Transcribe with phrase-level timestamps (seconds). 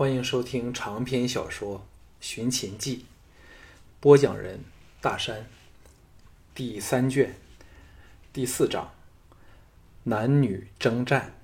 [0.00, 1.76] 欢迎收听长篇小说
[2.22, 2.96] 《寻秦记》，
[4.00, 4.64] 播讲人
[4.98, 5.44] 大山，
[6.54, 7.34] 第三卷
[8.32, 8.90] 第四章：
[10.04, 11.34] 男女征战。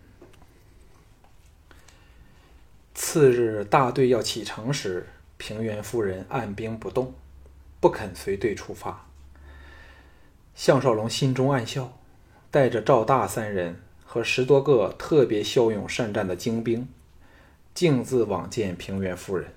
[2.95, 7.13] 次日，大队要启程时，平原夫人按兵不动，
[7.79, 9.07] 不肯随队出发。
[10.55, 11.99] 项少龙心中暗笑，
[12.51, 16.89] 带着赵大三人和十多个特别骁勇善战的精兵，
[17.77, 19.53] 径自往见平原夫人。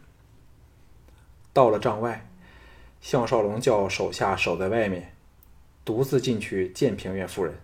[1.53, 2.29] 到了帐外，
[2.99, 5.15] 项少龙叫手下守在外面，
[5.85, 7.57] 独自进去见平原夫人。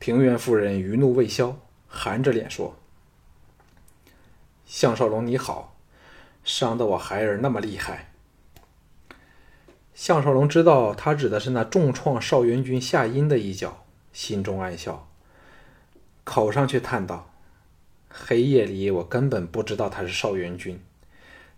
[0.00, 2.74] 平原夫人余怒未消，含着脸说
[4.66, 5.76] ：“项少龙你好，
[6.42, 8.10] 伤得我孩儿那么厉害。”
[9.94, 15.08] 项少龙知道他指的是那重创少元军夏殷的一脚，心中暗笑，
[16.24, 17.29] 口上却叹道
[18.10, 20.82] ：“黑夜里我根本不知道他是少元军，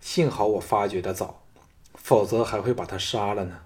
[0.01, 1.43] 幸好我发觉的早，
[1.95, 3.61] 否则还会把他杀了呢。”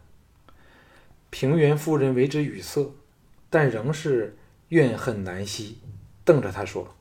[1.29, 2.95] 平原夫人为之语塞，
[3.51, 5.79] 但仍是怨恨难息，
[6.25, 6.95] 瞪着他说：“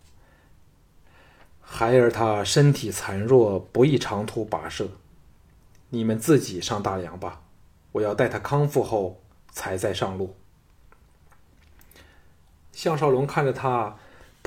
[1.62, 4.90] 孩儿他身体残弱，不宜长途跋涉，
[5.90, 7.44] 你们自己上大梁吧。”
[7.94, 9.22] 我要待他康复后，
[9.54, 10.36] 才再上路。
[12.74, 13.98] 项少龙看着他，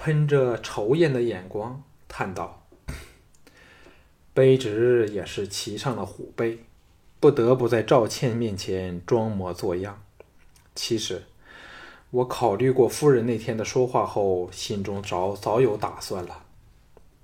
[0.01, 2.63] 喷着愁艳的眼光，叹道
[4.33, 6.61] ：“卑职也是骑上了虎背，
[7.19, 10.01] 不得不在赵倩面前装模作样。
[10.77, 11.25] 其实，
[12.11, 16.45] 我考虑过夫人那天的说话后，心中早早有打算了。”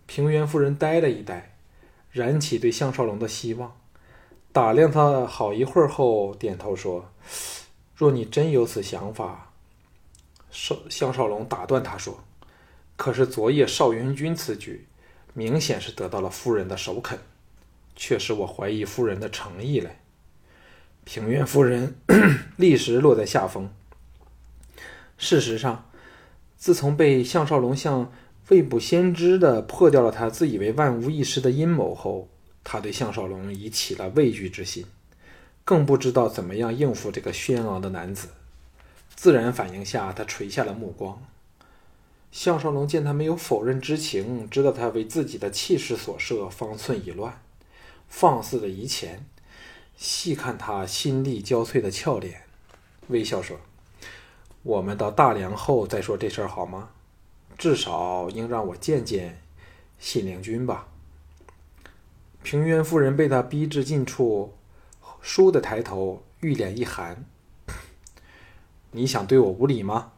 [0.07, 1.57] 平原夫人呆了一呆，
[2.11, 3.77] 燃起对项少龙的希望。
[4.53, 7.09] 打量他好一会儿后，点头说
[7.95, 9.53] ：“若你真有此想法。”
[10.51, 12.19] 少项少龙打断他说
[12.97, 14.87] ：“可是昨夜少元军此举，
[15.33, 17.19] 明显是得到了夫人的首肯，
[17.97, 19.99] 却使我怀疑夫人的诚意嘞。”
[21.05, 21.97] 平原夫人
[22.57, 23.71] 立时落在下风。
[25.19, 25.91] 事实上，
[26.57, 28.11] 自从被项少龙向
[28.49, 32.29] 未卜先知的破掉了他自以为万无一失的阴谋后，
[32.63, 34.87] 他对项少龙已起了畏惧之心，
[35.65, 38.29] 更不知道怎么样应付这个轩昂的男子。
[39.15, 41.23] 自然反应下，他垂下了目光。
[42.35, 47.41] 项少龙见他没有否认之情，知道他为自己的气势所慑，方寸已乱，
[48.09, 49.25] 放肆的移前，
[49.97, 52.43] 细看他心力交瘁的俏脸，
[53.07, 53.61] 微笑说
[54.65, 56.89] ：“我们到大梁后再说这事儿好吗？
[57.57, 59.41] 至少应让我见见
[60.01, 60.89] 信陵君吧。”
[62.43, 64.53] 平原夫人被他逼至近处，
[65.23, 67.25] 倏地抬头，玉脸一寒
[68.91, 70.14] ：“你想对我无礼吗？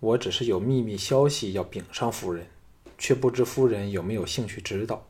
[0.00, 2.46] 我只是有秘密消息要禀上夫人，
[2.98, 5.06] 却不知夫人有没有兴趣知道。”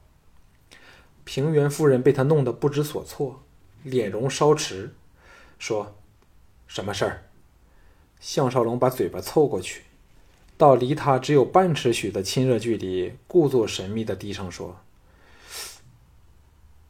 [1.24, 3.42] 平原夫人被他弄得不知所措，
[3.84, 4.92] 脸容稍迟，
[5.58, 5.96] 说
[6.66, 7.22] ：“什么事儿？”
[8.18, 9.82] 项少龙把嘴巴凑过去，
[10.56, 14.76] 到离他只有半尺许的亲热距离，故作神秘的低声说：“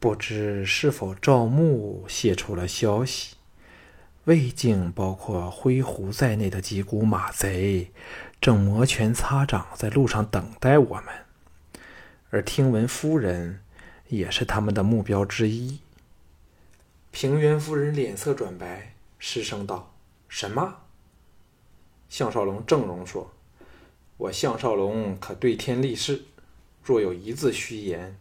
[0.02, 3.36] 不知是否赵牧泄出了消息？
[4.24, 7.92] 魏境包括灰狐在内的几股马贼，
[8.40, 11.04] 正摩拳擦掌在路上等待我们，
[12.30, 13.60] 而听闻夫人
[14.08, 15.78] 也是他们的目标之一。”
[17.12, 19.94] 平原夫人脸色转白，失声道
[20.28, 20.78] ：“什么？”
[22.10, 23.30] 项少龙正容说
[24.18, 26.24] ：“我项少龙可对天立誓，
[26.82, 28.18] 若有一字虚言，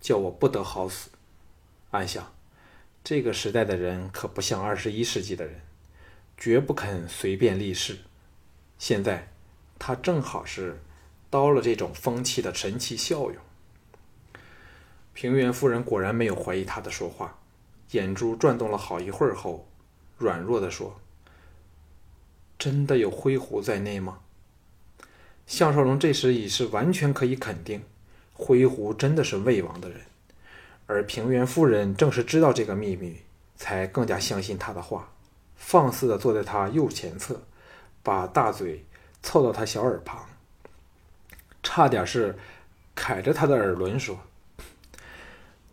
[0.00, 1.10] 叫我不得好死。”
[1.92, 2.32] 暗想，
[3.04, 5.60] 这个时代的人可不像二十一世纪的人，
[6.38, 7.98] 绝不肯随便立誓。
[8.78, 9.28] 现在，
[9.78, 10.80] 他正好是
[11.28, 13.36] 刀了这种风气的神奇效用。
[15.12, 17.38] 平原夫人果然没有怀疑他的说话，
[17.90, 19.68] 眼珠转动了好一会儿后，
[20.16, 20.98] 软弱的说。
[22.58, 24.20] 真的有灰狐在内吗？
[25.46, 27.82] 项少龙这时已是完全可以肯定，
[28.32, 30.00] 灰狐真的是魏王的人，
[30.86, 33.16] 而平原夫人正是知道这个秘密，
[33.56, 35.08] 才更加相信他的话，
[35.56, 37.40] 放肆的坐在他右前侧，
[38.02, 38.84] 把大嘴
[39.22, 40.26] 凑到他小耳旁，
[41.62, 42.36] 差点是
[42.96, 44.18] 揩着他的耳轮说：“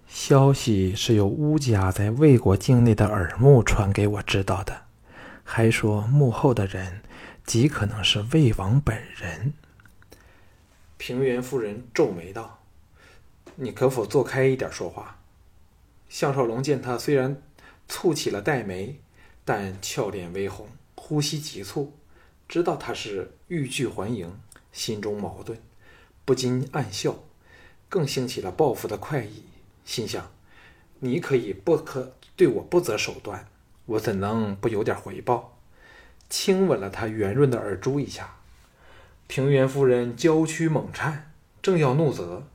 [0.08, 4.84] 消息是由乌家在魏国境内的耳目传给我知道的。”
[5.44, 7.02] 还说幕后的人
[7.44, 9.52] 极可能是魏王本人。
[10.98, 12.59] 平原夫人皱眉道
[13.62, 15.20] ：“你可否坐开一点说话？”
[16.08, 17.42] 项少龙见他虽然
[17.88, 19.00] 蹙起了黛眉，
[19.46, 21.94] 但俏脸微红，呼吸急促，
[22.48, 24.40] 知道他是欲拒还迎，
[24.72, 25.60] 心中矛盾，
[26.26, 27.16] 不禁暗笑，
[27.88, 29.44] 更兴起了报复的快意，
[29.86, 30.32] 心想：
[31.00, 33.48] 你可以不可对我不择手段，
[33.86, 35.60] 我怎能不有点回报？
[36.30, 38.38] 轻吻了他圆润的耳珠一下。
[39.28, 42.48] 平原夫人娇躯猛颤，正要怒责，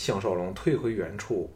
[0.00, 1.54] 项少龙退回原处，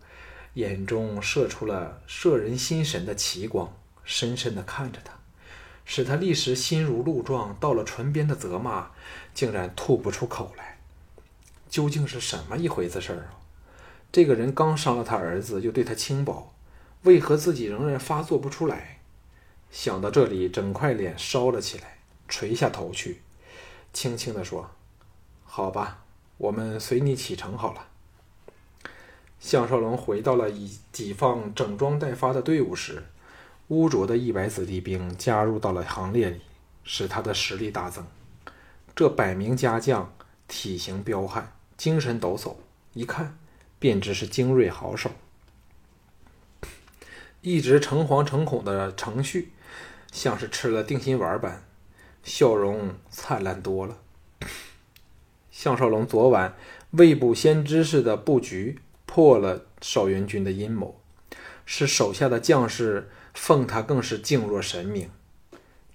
[0.53, 3.75] 眼中射出了摄人心神的奇光。
[4.05, 5.15] 深深地看着他，
[5.87, 8.91] 使他立时心如鹿撞，到了唇边的责骂，
[9.33, 10.79] 竟然吐不出口来。
[11.71, 13.41] 究竟是什么一回子事儿啊？
[14.13, 16.53] 这个人刚伤了他儿子，又对他轻薄，
[17.05, 19.01] 为何自己仍然发作不出来？
[19.71, 23.23] 想到这里，整块脸烧了起来，垂下头去，
[23.95, 24.71] 轻轻地说
[25.45, 26.05] ：“好吧，
[26.37, 27.89] 我们随你启程好了。”
[29.45, 33.03] 项少龙回到了以己方整装待发的队伍时。
[33.69, 36.41] 污浊的一百子弟兵加入到了行列里，
[36.83, 38.07] 使他的实力大增。
[38.97, 40.11] 这百名家将
[40.49, 42.57] 体型彪悍，精神抖擞，
[42.95, 43.37] 一看
[43.79, 45.11] 便知是精锐好手。
[47.43, 49.53] 一直诚惶诚恐的程旭，
[50.11, 51.63] 像是吃了定心丸般，
[52.23, 53.99] 笑容灿烂多了。
[55.53, 56.57] 项少龙昨晚
[56.93, 58.79] 未卜先知似的布局，
[59.15, 61.01] 破了少元军的阴谋，
[61.65, 63.09] 使手下的将士。
[63.33, 65.09] 奉他更是敬若神明，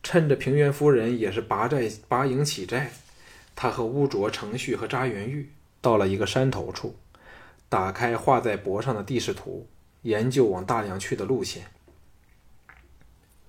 [0.02, 2.92] 趁着平原夫人也是拔寨拔营起寨，
[3.58, 5.50] 他和乌卓、程旭和扎元玉
[5.82, 6.96] 到了一个山头处，
[7.68, 9.68] 打开画在脖上的地势图，
[10.04, 11.66] 研究往大梁去的路线。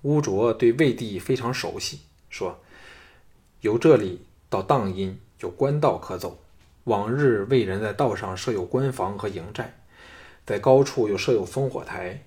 [0.02, 2.60] 乌卓对魏地非常熟悉，说
[3.62, 6.40] ：“由这里到荡阴有官道可走，
[6.90, 9.74] 往日魏人在道上设有官防和营寨，
[10.44, 12.24] 在高处又设有烽火台。”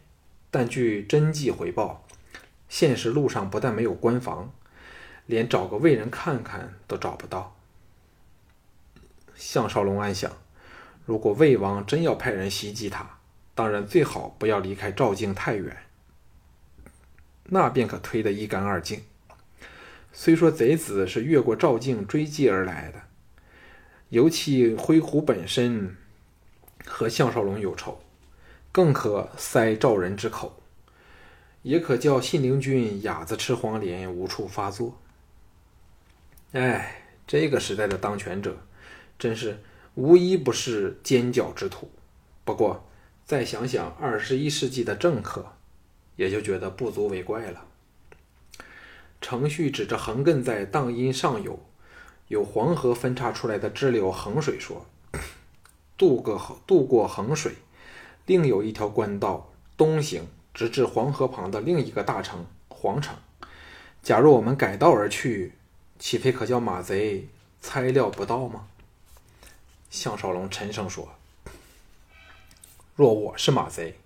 [0.50, 2.08] 但据真迹回报，
[2.70, 4.54] 现实路上不但没有官防，
[5.26, 7.58] 连找个魏人看看都找不到。
[9.36, 10.32] 项少龙暗想：
[11.06, 13.18] 如果魏王真要派人袭击他，
[13.56, 15.76] 当然最好不要离开赵境太远，
[17.46, 19.04] 那便可推得一干二净。
[20.12, 23.02] 虽说贼子是越过赵境追击而来的，
[24.14, 25.98] 尤其灰狐本身
[26.86, 28.00] 和项少龙有仇。
[28.72, 30.62] 更可塞赵人之口，
[31.64, 35.00] 也可叫信陵君哑子吃黄连，无处发作。
[36.52, 38.56] 哎，这个时代的当权者，
[39.18, 39.60] 真是
[39.96, 41.90] 无一不是奸狡之徒。
[42.46, 42.88] 不过，
[43.26, 45.54] 再想想二十一世纪的政客，
[46.18, 47.66] 也就觉得不足为怪了。
[49.20, 51.60] 程旭指着横亘在荡阴上游，
[52.34, 54.86] 有黄河分叉出来的支流衡水说
[55.96, 57.54] ：“渡过渡过衡水。”
[58.26, 63.16] 另有一条官道东行，直至黄河旁的另一个大城皇城。
[64.02, 65.54] 假若我们改道而去，
[66.00, 67.28] 岂非可叫马贼
[67.62, 68.68] 猜料不到吗？
[69.90, 71.10] 项少龙沉声说
[72.96, 74.00] ：“若我是马贼，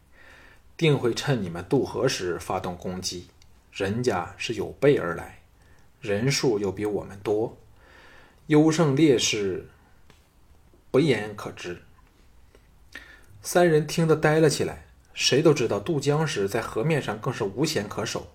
[0.76, 3.28] 定会趁你们渡河时发动攻击。
[3.72, 5.40] 人家是有备而来，
[6.02, 7.56] 人数又比我们多，
[8.48, 9.70] 优胜劣势
[10.92, 11.84] 不言可知。”
[13.42, 14.84] 三人听得呆了起来。
[15.20, 18.28] 谁都知道渡江时在河面上更是无险可守，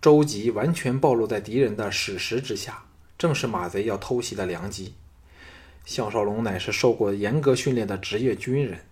[0.00, 2.84] 舟楫完全暴露在敌人的矢石之下，
[3.18, 4.94] 正是马贼要偷袭的良机。
[5.84, 8.86] 项少龙乃是受过严格训练的职业军人，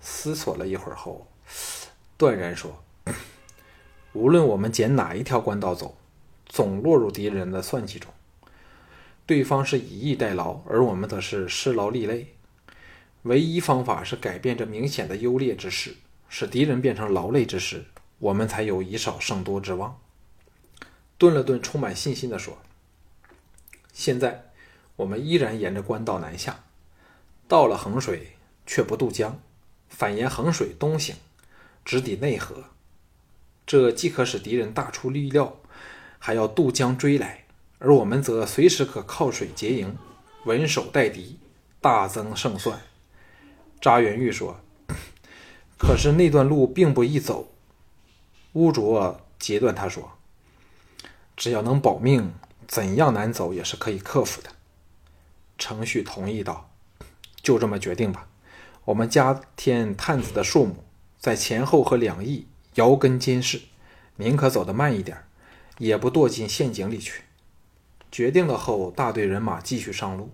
[0.00, 1.26] 思索了一会儿后，
[2.16, 2.82] 断然说
[4.14, 5.98] ：“无论我们捡哪一条官道走，
[6.46, 8.10] 总落入敌人的算计中。
[9.26, 12.34] 对方是以逸待劳，而我们则是失劳力累。”
[13.22, 15.94] 唯一方法是改变这明显的优劣之势，
[16.28, 17.86] 使敌人变成劳累之时，
[18.18, 19.98] 我们才有以少胜多之望。
[21.16, 22.58] 顿了顿，充满信心地说
[23.94, 24.50] ：“现在
[24.96, 26.64] 我们依然沿着官道南下，
[27.48, 28.32] 到了衡水
[28.66, 29.40] 却不渡江，
[29.88, 31.16] 反沿衡水东行，
[31.82, 32.64] 直抵内河。
[33.64, 35.56] 这既可使敌人大出意料，
[36.18, 37.43] 还要渡江追来，
[37.84, 39.98] 而我们则随时可靠水结营，
[40.46, 41.38] 稳守待敌，
[41.82, 42.80] 大增胜算。”
[43.78, 44.58] 查元玉说
[45.78, 47.52] ：“可是那段路并不易走。”
[48.54, 50.12] 乌卓截断他说
[51.36, 52.32] ：“只要能保命，
[52.66, 54.48] 怎样难走也是可以克服的。”
[55.58, 56.70] 程旭同意道
[57.42, 58.26] ：“就这么决定吧。
[58.86, 60.84] 我们加添探子的数目，
[61.18, 63.60] 在前后和两翼摇根监视，
[64.16, 65.24] 宁可走得慢一点，
[65.76, 67.24] 也不堕进陷阱里去。”
[68.14, 70.30] 决定了后，大队人马继续上路。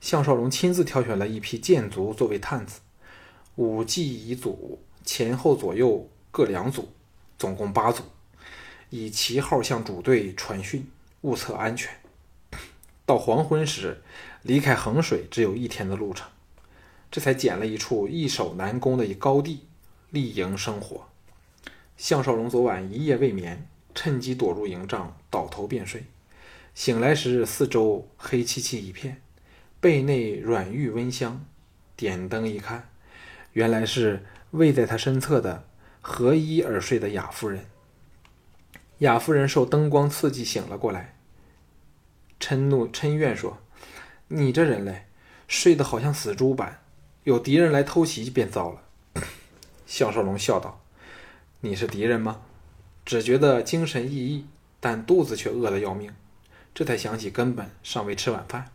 [0.00, 2.80] 项少龙亲自挑选了一批剑卒作为探子，
[3.54, 6.88] 五骑一组，前后左右各两组，
[7.38, 8.02] 总共八组。
[8.90, 10.84] 以旗号向主队传讯，
[11.20, 11.94] 务测安全。
[13.04, 14.02] 到黄昏时，
[14.42, 16.28] 离开衡水只有一天的路程，
[17.08, 19.60] 这才捡了一处易守难攻的一高地，
[20.10, 21.06] 立营生活。
[21.96, 26.02] 项少龙昨晚一夜未眠，趁机躲入营帐，倒头便睡。
[26.76, 29.22] 醒来时，四周黑漆漆一片，
[29.80, 31.42] 被内软玉温香。
[31.96, 32.90] 点灯一看，
[33.54, 35.66] 原来是偎在他身侧的
[36.02, 37.64] 合衣而睡的雅夫人。
[38.98, 41.16] 雅夫人受灯光刺激醒了过来，
[42.38, 43.56] 嗔怒嗔怨说
[44.28, 45.06] ：“你这人类，
[45.48, 46.82] 睡得好像死猪般，
[47.24, 48.82] 有敌人来偷袭便糟了。
[49.88, 50.84] ”项少龙笑道
[51.60, 52.42] ：“你是敌人吗？
[53.06, 54.42] 只觉得精神奕奕，
[54.78, 56.12] 但肚子却饿得要命。
[56.76, 58.70] 这才想起根本尚未吃晚饭。”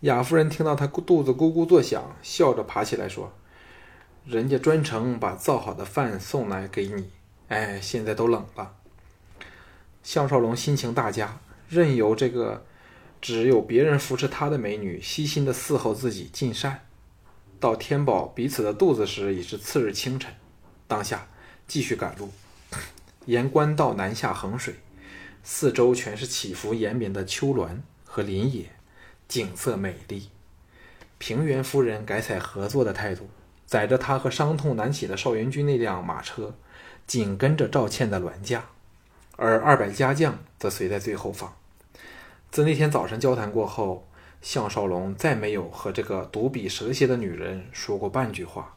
[0.00, 3.30] 雅夫人听到他肚子咕咕作响，笑着爬起来说
[4.24, 7.10] ：“人家专程把造好的饭送来给你，
[7.48, 8.76] 哎，现在都冷了。”
[10.02, 12.64] 项少龙心情大佳，任由这个
[13.20, 16.86] 只有别人扶持他的美女悉心的伺候自己尽善。
[17.60, 20.32] 到填饱彼此的肚子时，已是次日清晨。
[20.88, 21.28] 当下
[21.68, 22.30] 继续赶路，
[23.26, 24.76] 沿官道南下衡水，
[25.42, 28.70] 四周全是起伏延绵的丘峦和林野。
[29.28, 30.28] 景色美丽，
[31.18, 33.30] 平原夫人改采合作的态度，
[33.64, 36.56] 载着他和伤痛难起的邵元军那辆马车，
[37.06, 38.64] 紧跟着赵倩的銮驾，
[39.36, 41.56] 而二百家将则随在最后方。
[42.50, 44.08] 自那天早晨交谈过后，
[44.42, 48.74] 项少龙再没有和这个独比蛇蝎的女人说过半句话，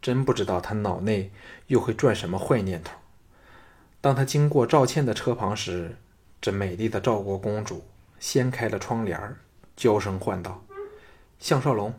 [0.00, 1.32] 真不知道他脑内
[1.66, 2.92] 又会转什么坏念头。
[4.00, 5.96] 当他经过赵倩的车旁时，
[6.40, 7.84] 这美丽的赵国公主
[8.20, 9.36] 掀开了窗帘。
[9.76, 10.64] 娇声唤道
[11.38, 11.94] ：“项少龙，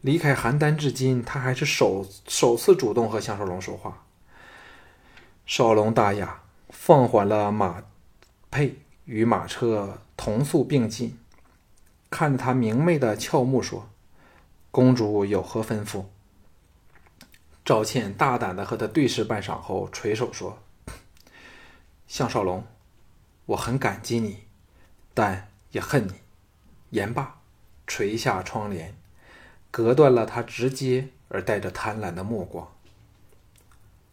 [0.00, 4.04] 离开邯郸至今，他还是首首次主动和项少龙说话。”
[5.44, 7.82] 少龙大雅，放缓了马
[8.50, 11.18] 配，与马车同速并进，
[12.10, 13.88] 看着他明媚的俏目说
[14.70, 16.04] ：“公主有何吩咐？”
[17.64, 20.58] 赵倩大胆的和他对视半晌后，垂手说
[22.06, 22.64] ：“项少龙，
[23.46, 24.44] 我很感激你，
[25.12, 26.12] 但也恨你。”
[26.90, 27.40] 言罢，
[27.86, 28.94] 垂下窗帘，
[29.70, 32.70] 隔断了他直接而带着贪婪的目光。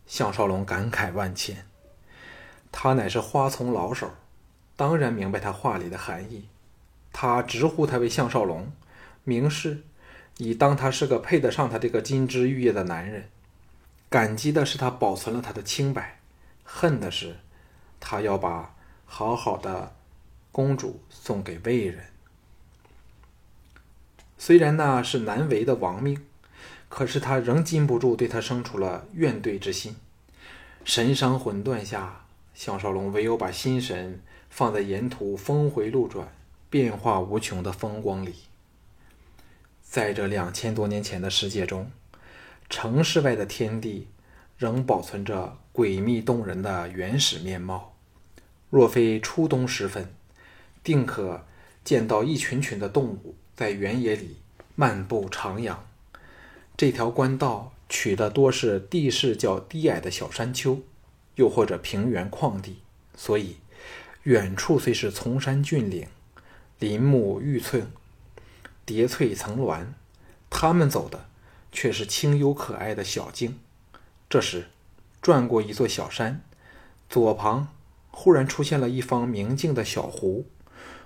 [0.08, 1.66] 项少龙感慨万千，
[2.72, 4.12] 他乃是花丛老手，
[4.76, 6.48] 当然明白他话里的含义。
[7.14, 8.72] 他直呼他为项少龙，
[9.24, 9.84] 明示
[10.38, 13.30] 以当他是个配得上他这个金枝玉叶的男人。
[14.10, 16.20] 感激的是他保存了他的清白，
[16.64, 17.38] 恨的是
[18.01, 19.96] 他要把好好的
[20.51, 22.03] 公主送给魏人。
[24.38, 26.25] 虽然那是难为的亡命，
[26.89, 29.96] 可是他仍禁不住对他生出了怨怼之心。
[30.84, 36.27] 神伤魂断下，项少龙唯有把心神放在沿途峰回路转、
[36.72, 38.34] 变化无穷的风光里。
[39.84, 41.91] 在这两千多年前的世界中，
[42.67, 44.08] 城市外的天地
[44.58, 47.91] 仍保存着诡秘动人的原始面貌。
[48.72, 50.12] 若非初冬时分，
[50.84, 51.46] 定可
[51.84, 53.36] 见到一群群的动物。
[53.54, 54.38] 在原野里
[54.74, 55.75] 漫步徜徉，
[56.75, 60.82] 这条官道取的多是地势较低矮的小山丘，
[61.36, 62.78] 又或者平原旷地，
[63.16, 63.58] 所以
[64.24, 66.08] 远处虽是丛山峻岭、
[66.80, 67.84] 林木郁翠、
[68.84, 69.94] 叠翠层峦，
[70.50, 71.25] 他们走的
[71.72, 73.60] 却是清幽可爱的小径。
[74.28, 74.70] 这时，
[75.22, 76.42] 转过一座小山，
[77.10, 77.68] 左旁
[78.22, 80.46] 忽然出现了一方明净的小湖，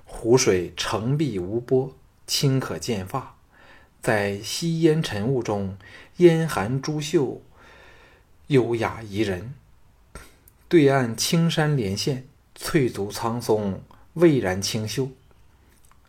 [0.03, 1.95] 湖水澄碧无波。
[2.27, 3.37] 清可见发，
[4.01, 5.77] 在吸烟尘雾中，
[6.17, 7.41] 烟寒珠秀，
[8.47, 9.53] 优雅宜人。
[10.67, 13.81] 对岸青山连线，翠竹苍松，
[14.15, 15.07] 蔚然清秀。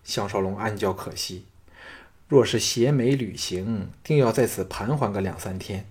[0.02, 1.44] 项少龙暗叫可惜，
[2.26, 5.86] 若是携美旅行，定要在此盘桓个两三天。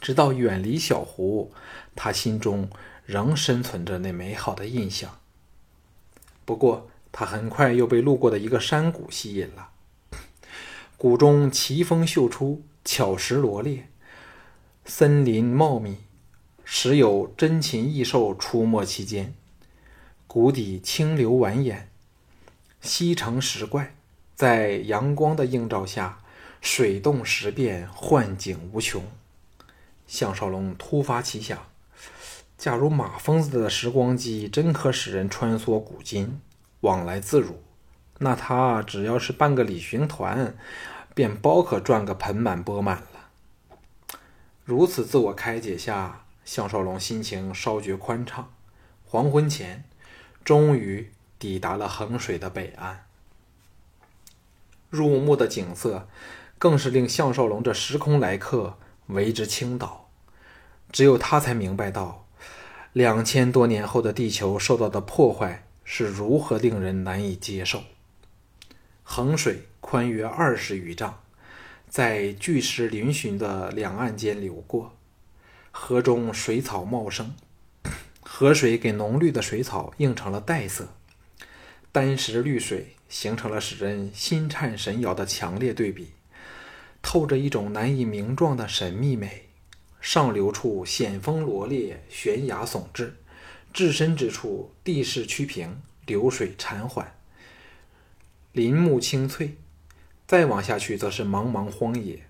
[0.00, 1.52] 直到远离小湖，
[1.94, 2.70] 他心中
[3.06, 5.18] 仍深存着那美好的印象。
[6.44, 6.90] 不过。
[7.18, 9.70] 他很快又被路过的一个山谷吸引了，
[10.98, 13.88] 谷中奇峰秀出，巧石罗列，
[14.84, 15.96] 森林茂密，
[16.62, 19.32] 时有珍禽异兽出没其间。
[20.26, 21.84] 谷底清流蜿蜒，
[22.82, 23.96] 溪成石怪，
[24.34, 26.22] 在阳光的映照下，
[26.60, 29.02] 水动石变，幻景无穷。
[30.06, 31.66] 项少龙突发奇想：
[32.58, 36.40] 假如马疯子的时光机真可使人穿梭古今。
[36.80, 37.62] 往来自如，
[38.18, 40.54] 那他只要是办个旅行团，
[41.14, 43.30] 便包可赚个盆满钵满了。
[44.62, 48.52] 如此自我开解下，项少龙心情稍觉宽敞。
[49.04, 49.84] 黄昏前，
[50.44, 53.06] 终于抵达了衡水的北岸。
[54.90, 56.06] 入目的景色，
[56.58, 60.08] 更是令项少龙这时空来客为之倾倒。
[60.92, 62.25] 只有他才明白到，
[62.96, 67.82] 两千多年后的地球受到的破坏是如何令人难以接受。
[69.02, 71.20] 衡水宽约二十余丈，
[71.90, 74.96] 在巨石嶙峋的两岸间流过，
[75.70, 77.34] 河中水草茂盛，
[78.22, 80.88] 河水给浓绿的水草映成了黛色，
[81.92, 86.12] 丹石绿水形成了使人心颤神摇的强烈对比，
[87.02, 89.45] 透着一种难以名状的神秘美。
[90.06, 93.10] 上流处险峰罗列，悬崖耸峙；
[93.72, 97.12] 至深之处，地势曲平，流水潺缓。
[98.52, 99.56] 林木青翠，
[100.24, 102.24] 再往下去则是茫茫荒野，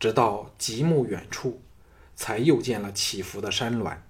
[0.00, 1.60] 直到极目远处，
[2.16, 4.02] 才又见了起伏的山峦。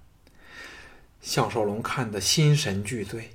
[1.19, 3.31] 项少龙看得心神俱醉，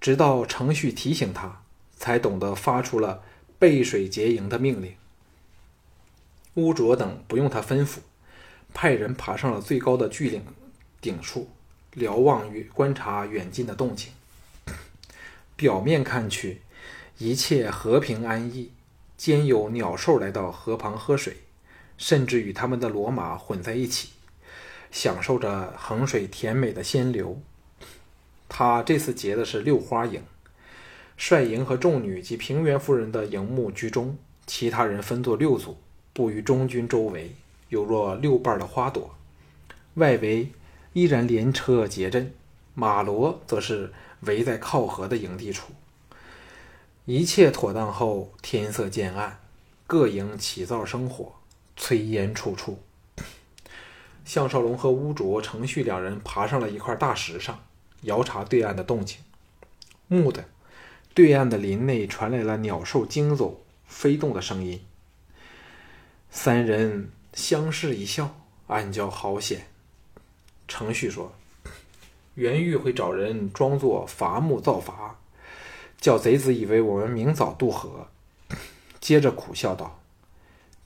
[0.00, 1.62] 直到程旭提醒他，
[1.96, 3.22] 才懂得发出了
[3.60, 4.96] 背水结营的命令。
[6.54, 7.98] 乌卓等不用他吩咐，
[8.74, 10.44] 派人爬上了最高的巨岭
[11.00, 11.48] 顶处，
[11.92, 14.12] 瞭望与观察远近的动静。
[15.56, 16.60] 表面看去，
[17.18, 18.72] 一切和平安逸，
[19.16, 21.36] 兼有鸟兽来到河旁喝水，
[21.96, 24.10] 甚至与他们的骡马混在一起，
[24.90, 27.40] 享受着衡水甜美的仙流。
[28.48, 30.20] 他这次结的是六花营，
[31.16, 35.78] 帅营和众女及平原夫人的营目居中，其他人分作六组，
[36.12, 37.30] 布于中军周围，
[37.74, 39.14] 有若六瓣的花朵。
[39.94, 40.48] 外围
[40.92, 42.32] 依然连车结阵，
[42.74, 45.72] 马骡则是围在靠河的营地处。
[47.04, 49.40] 一切妥当后，天色渐暗，
[49.88, 51.34] 各营起灶生火，
[51.76, 52.78] 炊烟处处。
[54.24, 57.62] 项少龙和乌卓、程旭两人爬上了一块大石上，
[58.02, 59.18] 遥查对岸的动静。
[60.08, 60.44] 蓦地，
[61.12, 64.80] 对岸的林内传来了鸟兽惊走、飞动的声音。
[66.30, 68.34] 三人相视一笑，
[68.68, 69.66] 暗叫好险。
[70.66, 71.32] 程旭说
[72.34, 75.10] ：“袁玉会找人装作伐木造筏。”
[76.00, 78.08] 叫贼子以为我们明早渡河，
[79.00, 80.00] 接着苦笑道：“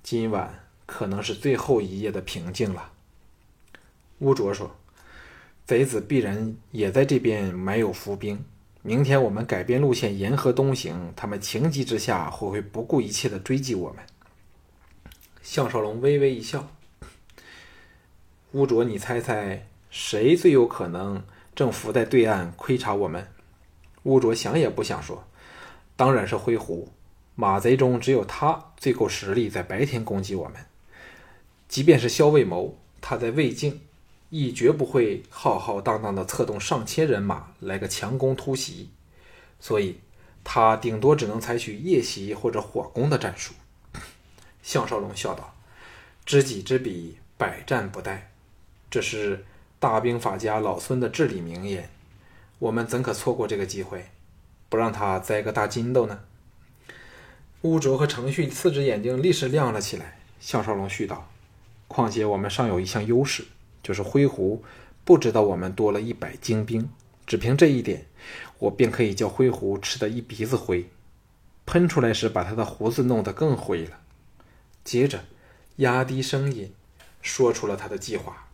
[0.02, 2.92] 今晚可能是最后一夜的平静了。”
[4.20, 4.76] 乌卓说
[5.66, 8.44] ：“贼子必然也在这边埋有伏兵，
[8.82, 14.04] 明天我们改变路线沿河东行，他们情急之下会会不顾一切的追击我们。”
[15.50, 16.68] 项少龙微微一笑
[18.52, 21.24] ：“乌卓，你猜猜谁最有可能
[21.56, 23.26] 正伏在对岸窥察我们？”
[24.04, 25.24] 乌卓想也不想说
[25.96, 26.90] ：“当然是灰狐。
[27.34, 30.56] 马贼中只有他最够实力，在白天攻击我们。
[31.66, 33.80] 即便是萧卫谋，他在魏境
[34.28, 38.90] 亦绝不会浩浩荡荡的策动上千人马来个强攻突袭。
[39.58, 39.98] 所以，
[40.44, 43.54] 他顶多只能采取夜袭或者火攻的战术。”
[44.62, 45.54] 项少龙笑道
[46.26, 48.18] ：“知己知彼，百战不殆。
[48.90, 49.44] 这是
[49.78, 51.88] 大兵法家老孙的至理名言。”
[52.58, 54.06] 我们怎可错过这个机会，
[54.68, 56.18] 不让他栽个大筋斗呢？
[57.62, 60.18] 乌卓和程旭四只眼睛立时亮了起来。
[60.40, 61.28] 项少龙絮道
[61.86, 63.44] ：“况且我们尚有一项优势，
[63.80, 64.64] 就是灰狐
[65.04, 66.90] 不知道我们多了一百精兵，
[67.26, 68.06] 只凭这一点，
[68.58, 70.88] 我便可以叫灰狐吃得一鼻子灰，
[71.64, 74.00] 喷出来时把他的胡子弄得更灰了。”
[74.84, 75.24] 接着
[75.76, 76.72] 压低声音
[77.22, 78.48] 说出了他的计划。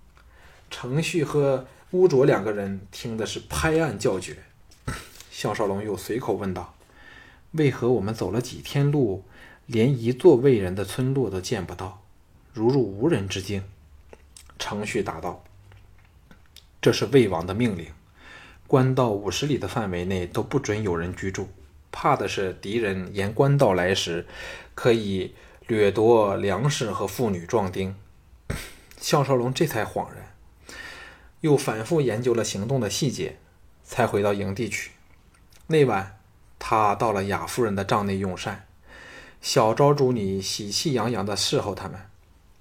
[0.70, 1.66] 程旭和。
[1.90, 4.38] 乌卓两个人听的是拍案叫绝，
[5.30, 6.74] 项少龙又随口问道
[7.52, 9.22] ：“为何我们走了几天路，
[9.66, 12.02] 连一座魏人的村落都见不到，
[12.52, 13.62] 如入无人之境？”
[14.58, 15.44] 程旭答道
[16.82, 17.92] ：“这是魏王的命令，
[18.66, 21.48] 官道五十里的范围内都不准有人居住，
[21.92, 24.26] 怕的是敌人沿官道来时，
[24.74, 25.32] 可以
[25.66, 27.96] 掠夺粮食和妇女壮丁。
[29.00, 30.34] ”项少龙这才恍然。
[31.40, 33.38] 又反复研究了行动的细节，
[33.82, 34.92] 才回到营地去。
[35.66, 36.18] 那晚，
[36.58, 38.66] 他到了雅夫人的帐内用膳，
[39.42, 42.00] 小昭主女喜气洋洋地侍候他们，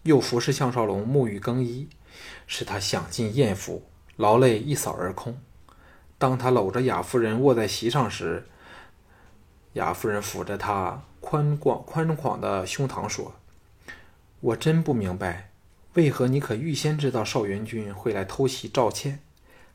[0.04, 1.88] 又服侍项少龙沐浴更衣，
[2.46, 3.84] 使他享尽艳福，
[4.18, 5.42] 劳累一扫而空。
[6.18, 8.46] 当他搂着雅夫人卧在席上时，
[9.74, 13.34] 雅夫人抚着他宽广宽广的胸膛说
[14.42, 15.52] ：“我真不明白。”
[15.96, 19.22] 为何你可预先知道少元军会来偷袭赵倩？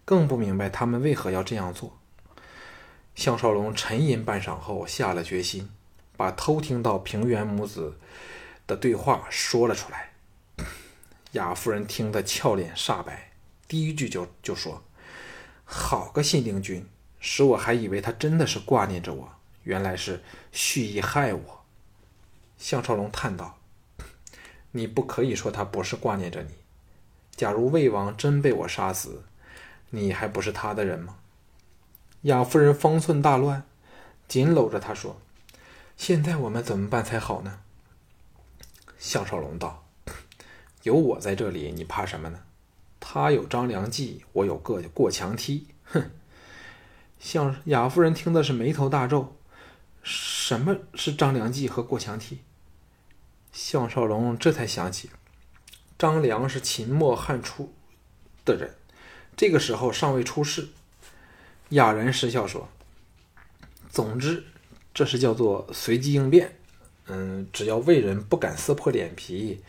[0.04, 1.98] 更不明白他们为何要这样做。
[3.14, 5.70] 项少龙沉吟半晌后，下了决心，
[6.18, 7.98] 把偷听到平原母子
[8.66, 10.10] 的对话说了出来。
[11.32, 13.32] 雅夫人听得俏脸煞白，
[13.66, 14.82] 第一句就就说
[15.64, 16.86] ：“好个信陵君，
[17.18, 19.37] 使我还以为他真的是挂念着我，
[19.68, 21.64] 原来是蓄意害我。”
[22.56, 23.58] 项少龙叹道
[24.72, 26.54] ：“你不可以说他不是挂念着你。
[27.36, 29.24] 假如魏王真被我杀死，
[29.90, 31.18] 你还不是他的人吗？”
[32.22, 33.62] 雅夫人方寸大乱，
[34.26, 35.20] 紧搂着他说
[35.98, 37.60] ：“现在我们怎么办才好呢？”
[38.98, 39.86] 项少龙道
[40.82, 42.40] ：“有我在这里，你怕什么呢？
[42.98, 46.10] 他有张良计，我有个过墙梯。”哼！
[47.20, 49.36] 项雅夫人听的是眉头大皱
[50.02, 52.40] ：“什么是张良计和过墙梯？”
[53.52, 55.10] 项少龙这才想起，
[55.98, 57.72] 张良是秦末汉初
[58.44, 58.74] 的人，
[59.36, 60.68] 这个时候尚未出世。
[61.70, 62.68] 哑然失笑说
[63.90, 64.44] ：“总之，
[64.94, 66.56] 这是叫做随机应变。
[67.06, 69.62] 嗯，只要魏人不敢撕破脸皮，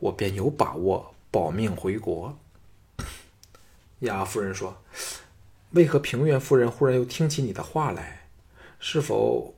[0.00, 2.36] 我便有把握保命回国。”
[4.00, 4.82] 雅夫人说
[5.72, 8.28] ：“为何平原夫人忽然又听起你的话来？
[8.78, 9.54] 是否？”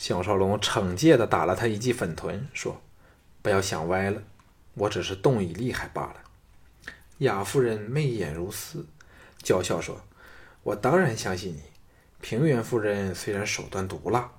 [0.00, 2.80] 项少龙惩戒的打了他一记粉臀，说
[3.42, 4.22] ：“不要想歪了，
[4.72, 6.14] 我只是动以厉害罢了。”
[7.20, 8.86] 雅夫人媚眼如丝。
[9.42, 10.00] 娇笑说
[10.64, 11.64] ：“我当然相信你。
[12.22, 14.32] 平原夫人虽然手段毒辣，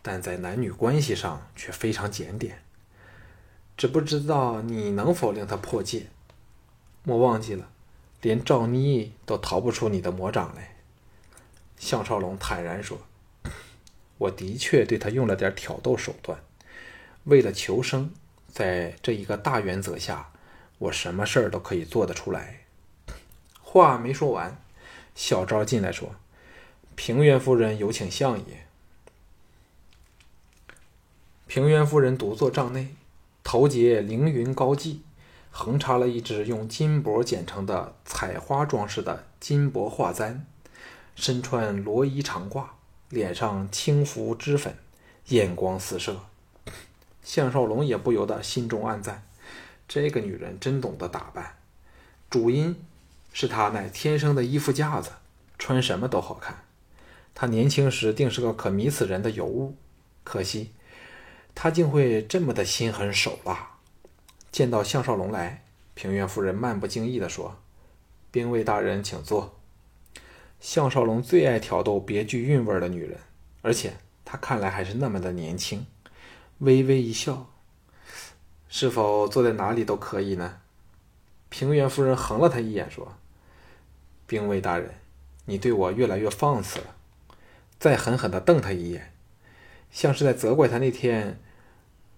[0.00, 2.62] 但在男女关系上却非常检点。
[3.76, 6.06] 只不知道你能否令她破戒？
[7.02, 7.68] 莫忘记了，
[8.22, 10.76] 连赵妮都逃不出你的魔掌来。”
[11.76, 12.98] 项少龙坦然说
[14.18, 16.38] ：“我的确对他用了点挑逗手段。
[17.24, 18.12] 为了求生，
[18.52, 20.30] 在这一个大原则下，
[20.78, 22.60] 我什么事儿都可以做得出来。”
[23.60, 24.60] 话没说完，
[25.14, 26.14] 小昭进来说
[26.96, 28.66] ：“平原夫人有请相爷。”
[31.46, 32.94] 平原夫人独坐帐内，
[33.44, 34.98] 头结凌云高髻，
[35.50, 40.46] 横插了一只用金箔剪成的彩花装饰的金箔画簪，
[41.14, 42.64] 身穿罗衣长褂，
[43.08, 44.76] 脸上轻拂脂粉，
[45.28, 46.20] 眼光四射。
[47.22, 49.26] 项少龙也不由得心中暗赞：
[49.86, 51.56] 这个女人真懂得打扮。
[52.28, 52.76] 主因。
[53.30, 55.10] 是他乃天生的衣服架子，
[55.58, 56.64] 穿什么都好看。
[57.34, 59.76] 他年轻时定是个可迷死人的尤物，
[60.24, 60.72] 可惜
[61.54, 63.76] 他竟会这么的心狠手辣。
[64.50, 65.62] 见到项少龙来，
[65.94, 67.58] 平原夫人漫不经意地说
[68.32, 69.57] ：“兵卫大人，请坐。”
[70.60, 73.18] 项少龙最爱挑逗别具韵味的女人，
[73.62, 73.94] 而且
[74.24, 75.86] 他看来还是那么的年轻，
[76.58, 77.50] 微微一笑
[78.68, 80.60] ：“是否坐在哪里都可以呢？”
[81.48, 83.16] 平原夫人横了他一眼，说
[84.26, 84.94] ：“兵卫大人，
[85.46, 86.96] 你对我越来越放肆了。”
[87.78, 89.14] 再狠狠地瞪他一眼，
[89.92, 91.40] 像是在责怪他那天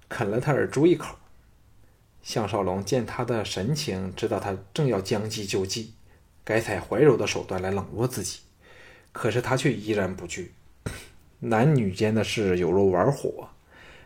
[0.08, 1.16] 啃了他耳珠一口。
[2.22, 5.92] 项少龙见他的神情，知道他正要将计就计，
[6.50, 8.40] 改采怀柔的手段来冷落自己。
[9.12, 10.52] 可是他却依然不惧。
[11.38, 13.50] 男女间的事有如玩火，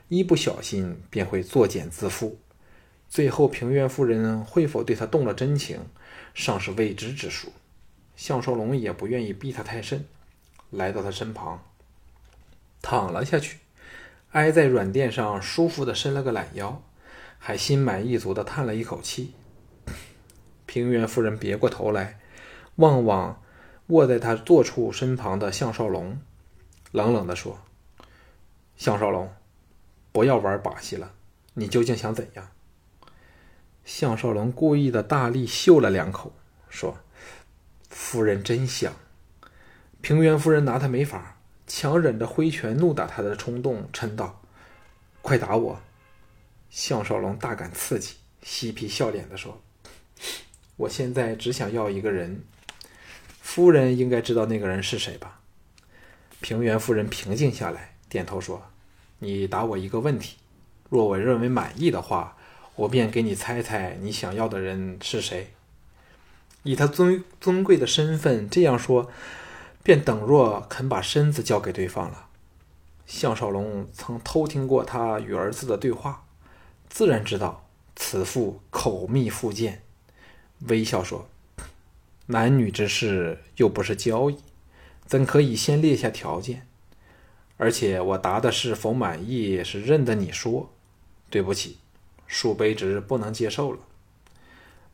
[0.09, 2.35] 一不小心便会作茧自缚。
[3.09, 5.81] 最后，平原夫人会否对他动了真情，
[6.35, 7.51] 尚是未知之数。
[8.15, 10.05] 项少龙也不愿意逼他太甚，
[10.69, 11.65] 来到他身旁，
[12.83, 13.57] 躺了下去，
[14.33, 16.83] 挨在软垫上，舒服的伸了个懒腰，
[17.39, 19.33] 还心满意足的叹了一口气。
[20.67, 22.19] 平原夫人别过头来，
[22.77, 23.43] 望望
[23.89, 26.19] 卧在他坐处身旁的项少龙，
[26.93, 27.59] 冷冷的说
[28.77, 29.33] ：“项少龙，
[30.13, 31.13] 不要玩把戏了，
[31.55, 32.49] 你究竟想怎样？”
[33.85, 36.33] 项少龙故意的大力嗅了两口，
[36.69, 36.97] 说
[37.91, 38.93] ：“夫人真香。”
[40.01, 44.43] 平原夫人拿他没法，强忍着挥拳怒打他的冲动，嗔道
[45.23, 45.79] ：“快打我！”
[46.71, 49.63] 项少龙大感刺激，嬉皮笑脸的说
[50.77, 52.43] ：“我现在只想要一个人，
[53.55, 55.39] 夫人应该知道那个人是谁吧？”
[56.43, 58.61] 平原夫人平静下来，点头说
[59.21, 60.39] ：“你答我一个问题，
[60.91, 62.37] 若我认为满意的话。”
[62.77, 65.53] 我便给你猜猜，你想要的人是谁？
[66.65, 69.09] 以他尊尊贵的身份这样说，
[69.85, 72.27] 便等若肯把身子交给对方了。
[73.07, 76.25] 项少龙曾偷听过他与儿子的对话，
[76.89, 77.65] 自然知道
[77.95, 79.83] 此妇口蜜腹剑，
[80.67, 81.29] 微笑说
[82.27, 84.39] ：“男女之事又不是交易，
[85.05, 86.67] 怎可以先列下条件？
[87.57, 90.73] 而且我答的是否满意，是认得你说。
[91.31, 91.79] 对不起。”
[92.27, 93.79] 恕卑职不能接受了。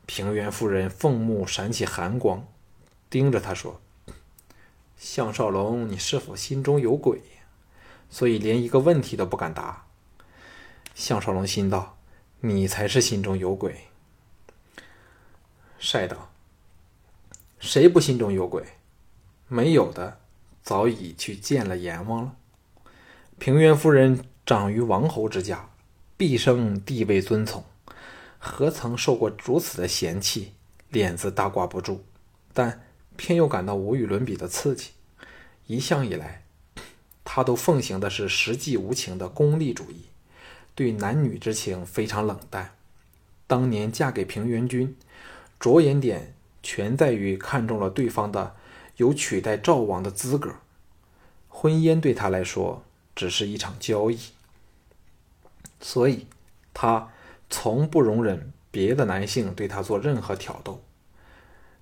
[0.05, 2.45] 平原夫人凤目闪起寒光，
[3.09, 3.79] 盯着他说
[4.97, 7.21] ：“项少龙，你是否心中有鬼？
[8.09, 9.85] 所以连一个问题都不敢答。”
[10.93, 11.97] 项少龙心道
[12.41, 13.85] ：“你才是心中有鬼。”
[15.79, 16.30] 晒道
[17.61, 18.63] ：“谁不心中有鬼？
[19.47, 20.19] 没有的，
[20.63, 22.35] 早已去见了阎王了。
[23.37, 25.69] 平原夫人长于王侯之家，
[26.17, 27.63] 毕生地位尊崇，
[28.39, 30.53] 何曾受过如此的嫌弃？
[30.89, 32.01] 脸子大挂不住，
[32.51, 32.83] 但
[33.15, 34.89] 偏又感到无与伦比的刺激。
[35.67, 36.43] 一向以来，
[37.23, 40.05] 他都奉行的是实际无情的功利主义，
[40.73, 42.75] 对男女之情非常冷淡。
[43.45, 44.97] 当年嫁给平原君。”
[45.61, 48.55] 着眼点全在于看中了对方的
[48.97, 50.55] 有取代赵王的资格，
[51.49, 52.83] 婚姻对他来说
[53.15, 54.19] 只是一场交易，
[55.79, 56.27] 所以
[56.73, 57.09] 他
[57.49, 60.81] 从不容忍别的男性对他做任何挑逗。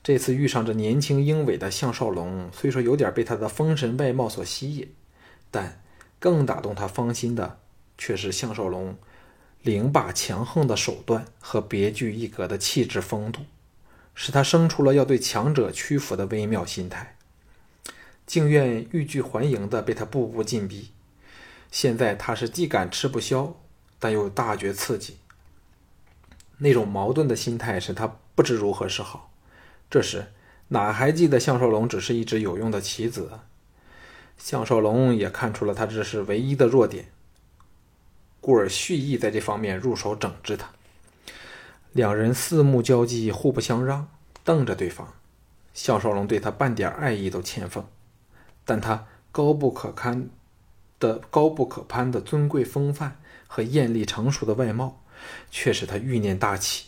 [0.02, 4.94] 这次遇上这年轻英伟的项少龙，虽说有点被他的风神外貌所吸引，
[5.52, 5.82] 但
[6.20, 7.60] 更打动他芳心的
[7.98, 8.98] 却是项少龙
[9.62, 13.42] 凌霸强横的手段和别具一格的气质风度。
[14.14, 17.16] 使他生出了要对强者屈服的微妙心态，
[18.26, 20.92] 竟愿欲拒还迎的被他步步进逼。
[21.72, 23.56] 现在他是既敢吃不消，
[24.00, 25.18] 但又大觉刺激。
[26.58, 29.32] 那种矛盾的心态使他不知如何是好。
[29.90, 30.34] 这时
[30.70, 33.40] 哪还记得项少龙只是一只有用的棋子？
[34.38, 37.12] 项少龙也看出了他这是唯一的弱点，
[38.42, 40.72] 故而蓄意在这方面入手整治他。
[41.92, 44.08] 两人四目交击，互不相让，
[44.44, 45.14] 瞪着对方。
[45.74, 47.86] 项少龙对他半点爱意都欠奉，
[48.66, 50.30] 但他高不可堪
[51.00, 55.02] 的高不可攀的尊贵风范和艳丽成熟的外貌，
[55.50, 56.88] 却使他欲念大起。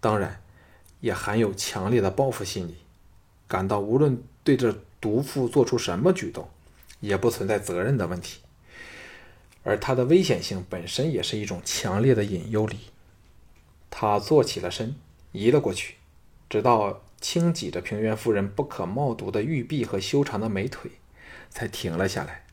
[0.00, 0.40] 当然，
[1.00, 2.76] 也含有强烈的报复心理，
[3.46, 6.48] 感到无论对这毒妇做出什么举动，
[7.00, 8.40] 也不存在责任的问题。
[9.62, 12.78] 而他的危险性本身也是一种强烈的隐忧力。
[13.94, 14.96] 他坐起了身，
[15.32, 15.96] 移了过去，
[16.48, 20.92] 直到轻挤着平原夫人不可冒读的玉臂和修长的美腿，
[21.50, 22.46] 才停了下来，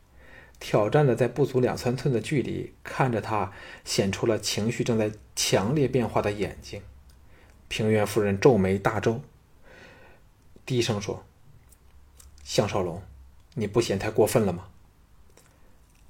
[0.60, 3.54] 挑战的在不足两三寸的距离看着他，
[3.86, 6.82] 显出了情绪正在强烈变化的眼睛。
[7.69, 9.21] 平原夫人皱眉大皱，
[10.65, 11.23] 低声说
[12.43, 13.02] ：“项少龙，
[13.54, 14.67] 你不嫌太过分了吗？”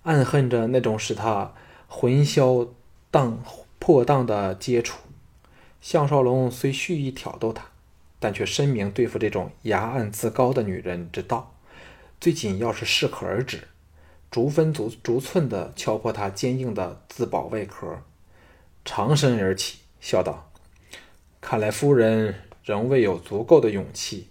[0.03, 1.53] 暗恨着那种使他
[1.87, 2.67] 魂销
[3.11, 3.43] 荡
[3.77, 4.97] 破荡的接触。
[5.81, 7.65] 项少龙虽蓄意挑逗她，
[8.19, 11.55] 但却深明对付这种牙暗自高的女人之道，
[12.19, 13.67] 最紧要是适可而止，
[14.29, 18.01] 逐分逐逐寸地敲破她坚硬的自保外壳。
[18.83, 20.51] 长身而起，笑道
[21.39, 24.29] ：“看来夫人仍未有足够的勇气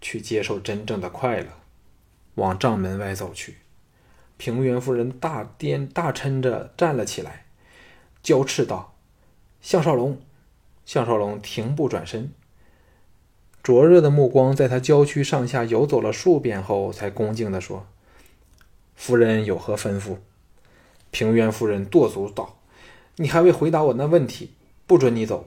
[0.00, 1.46] 去接受真正的快乐。”
[2.36, 3.58] 往帐门外走去。
[4.36, 7.46] 平原夫人大颠大抻着站了起来，
[8.22, 8.96] 娇斥道
[9.62, 10.20] ：“项少龙！”
[10.86, 12.32] 项少龙停步转身，
[13.62, 17.86] 灼热的目光在他娇躯上下游走了数遍后，才恭敬地说
[18.94, 20.18] ：“夫人有何吩咐？”
[21.10, 22.58] 平原夫人跺足道
[23.16, 24.52] ：“你还未回答我那问题，
[24.86, 25.46] 不准你走，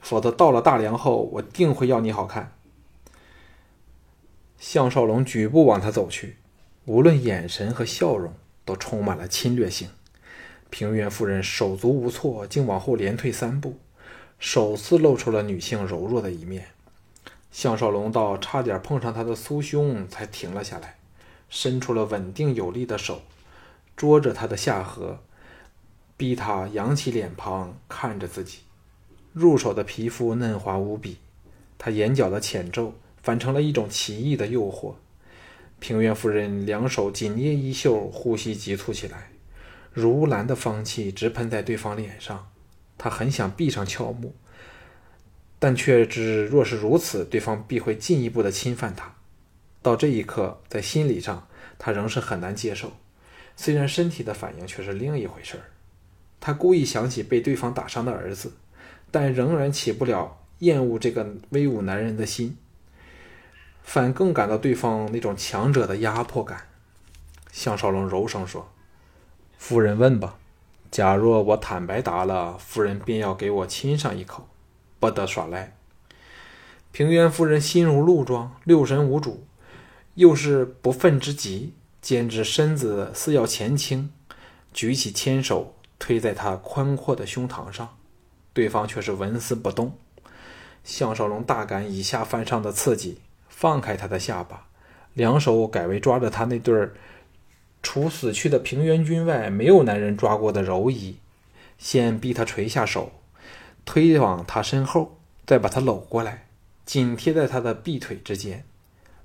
[0.00, 2.52] 否则到了大梁后，我定会要你好看。”
[4.58, 6.36] 项少龙举步往他走去，
[6.84, 8.32] 无论眼神和笑容
[8.64, 9.88] 都充满了侵略性。
[10.70, 13.78] 平原夫人手足无措，竟往后连退三步。
[14.40, 16.68] 首次露出了女性柔弱的一面，
[17.52, 20.96] 项少龙到差点碰上她的酥胸，才停了下来，
[21.50, 23.20] 伸出了稳定有力的手，
[23.94, 25.18] 捉着她的下颌，
[26.16, 28.60] 逼她扬起脸庞看着自己。
[29.34, 31.18] 入手的皮肤嫩滑无比，
[31.76, 34.94] 他眼角的浅皱反成了一种奇异的诱惑。
[35.78, 39.30] 平原夫人两手紧捏衣袖，呼吸急促起来，
[39.92, 42.49] 如兰的芳气直喷在对方脸上。
[43.02, 44.34] 他很想闭上俏目，
[45.58, 49.14] 但却知若是如此，对方必会进一步的侵犯他。
[49.80, 52.92] 到这一刻，在心理上，他仍是很难接受。
[53.56, 55.64] 虽然身体的反应却是另一回事儿。
[56.40, 58.52] 他故意想起被对方打伤的儿子，
[59.10, 62.58] 但仍然起不了厌恶这个威武男人的心，
[63.82, 66.66] 反更感到对方那种强者的压迫感。
[67.50, 68.70] 项少龙柔声说
[69.56, 70.36] ：“夫人问吧。”
[70.90, 74.48] 假若我坦白答了，夫人便要给我亲上一口，
[74.98, 75.76] 不得耍赖。
[76.90, 79.46] 平原夫人心如鹿撞，六神无主，
[80.14, 84.10] 又是不忿之极，简直身子似要前倾，
[84.72, 87.96] 举起牵手推在他宽阔的胸膛上，
[88.52, 89.96] 对方却是纹丝不动。
[90.82, 94.66] 项少龙大感以下犯上的刺激，放开他的下巴，
[95.14, 96.94] 两手改为抓着他那对儿。
[97.82, 101.16] 除死去的平原君外，没有男人抓过的柔仪。
[101.78, 103.12] 先逼他垂下手，
[103.84, 106.46] 推往他身后，再把他搂过来，
[106.84, 108.64] 紧贴在他的臂腿之间。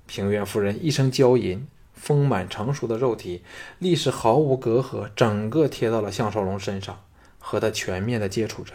[0.06, 3.42] 平原夫人一声娇吟，丰满成熟的肉体
[3.78, 7.04] 立时毫无隔阂，整个贴到了项少龙身上，
[7.38, 8.72] 和他全面的接触着。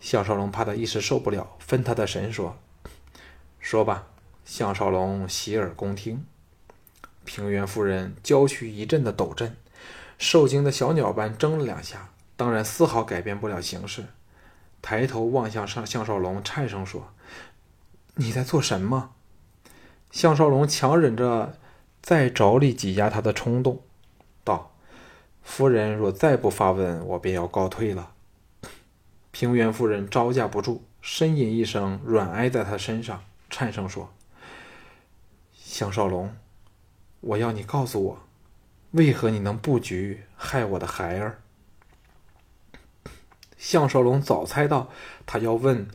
[0.00, 2.58] 项少龙怕他一时受不了，分他的神说
[3.58, 4.08] ：“说吧。”
[4.44, 6.24] 项少龙洗耳恭听。
[7.32, 9.56] 平原夫人娇躯一阵的抖震，
[10.18, 14.06] 受惊的小鸟般挣了两下，当然丝毫改变不了形势。
[14.82, 17.14] 抬头望向上向少龙，颤声说
[18.16, 19.12] ：“你在做什么？”
[20.10, 21.56] 向少龙强忍着
[22.02, 23.80] 再着力挤压他的冲动，
[24.42, 24.72] 道
[25.44, 28.10] ：“夫人若再不发问，我便要告退了。”
[29.30, 34.12] 平原夫人招架不住，呻吟一声，软挨在他身上，颤声说
[35.54, 36.34] ：“向少龙，
[37.20, 38.18] 我要你告诉我，
[38.92, 41.40] 为何你能布局害我的孩儿？”
[43.56, 44.90] 项少龙早猜到
[45.26, 45.86] 他要问，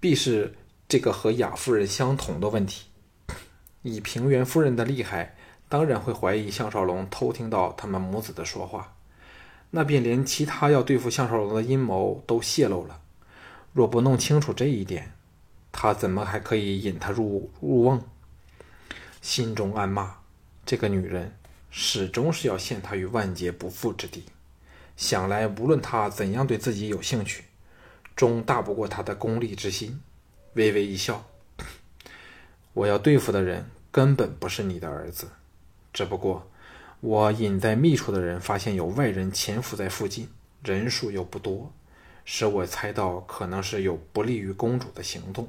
[0.00, 0.54] 必是
[0.88, 2.86] 这个和雅夫人相同的问题。
[3.82, 5.36] 以平原夫人的厉害，
[5.68, 8.94] 当然会怀疑项少龙偷听到他们母子的说话，
[9.70, 13.00] 那便连其他要对付项少龙的阴谋都泄露了。
[13.72, 15.12] 若不弄清楚这一点，
[15.70, 18.02] 他怎么还可以引他入入瓮？
[19.20, 20.16] 心中暗骂：
[20.64, 21.36] 这个女人
[21.70, 24.24] 始终是要陷他于万劫不复之地。
[24.96, 27.44] 想来，无论他怎样对自己有兴趣，
[28.14, 30.00] 终大不过他的功利之心。
[30.54, 31.24] 微微一笑。
[32.74, 35.28] 我要对付的人根本不是你的儿子，
[35.92, 36.50] 只不过
[37.00, 40.28] 我隐在密处的人发现有外人潜伏在附近，
[40.62, 41.72] 人数又不多，
[42.24, 45.48] 使我猜到可能是有不利于公主的行动。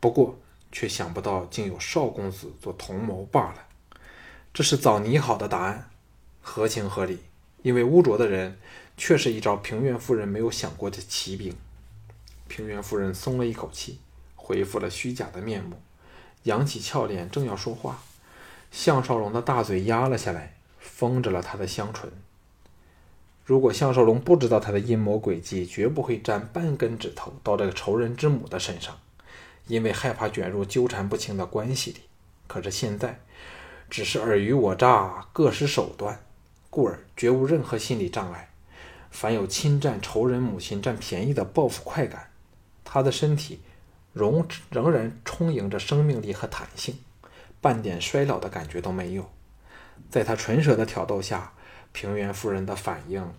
[0.00, 0.38] 不过
[0.72, 3.67] 却想不到竟有少公子做同谋罢了。
[4.58, 5.88] 这是早拟好的答案，
[6.42, 7.20] 合情合理。
[7.62, 8.58] 因为污浊的人
[8.96, 11.54] 却是一招平原夫人没有想过的奇兵。
[12.48, 14.00] 平原夫人松了一口气，
[14.34, 15.80] 恢复了虚假的面目。
[16.42, 18.02] 扬起俏脸，正要说话，
[18.72, 22.10] 项少龙的大嘴压了下来，封着了他的香唇。
[23.44, 28.98] 如果项少龙不知道他的阴谋诡计，绝不会沾半根指头到这个仇人之母的身上，
[29.68, 32.00] 因为害怕卷入纠缠不清的关系里。
[32.48, 33.20] 可是现在，
[33.90, 36.20] 只是尔虞我诈，各施手段，
[36.70, 38.50] 故而绝无任何心理障碍。
[39.10, 42.30] 凡有侵占仇人母亲占便宜的报复快感，
[42.84, 43.60] 他的身体。
[44.14, 46.98] 仍仍然充盈着生命力和弹性，
[47.60, 49.30] 半点衰老的感觉都没有。
[50.10, 51.52] 在他唇舌的挑逗下，
[51.92, 53.32] 平原夫人的反应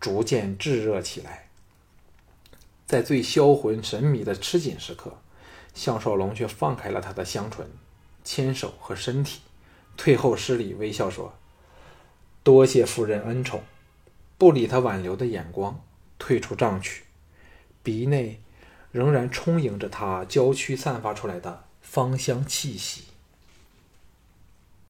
[0.00, 1.48] 逐渐炙热起来。
[2.86, 5.18] 在最销魂神迷的吃紧时刻，
[5.74, 7.68] 项少龙却放开了他的香唇、
[8.24, 9.40] 牵手和身体，
[9.96, 11.34] 退后施礼，微笑说
[12.42, 13.62] ：“多谢夫人恩宠。”
[14.38, 15.80] 不理他挽留的眼光，
[16.18, 17.04] 退出帐去，
[17.82, 18.40] 鼻内。
[18.90, 23.04] 仍然充盈着他娇躯散发出来的芳香气息。